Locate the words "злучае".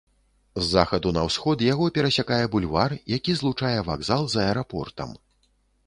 3.43-3.79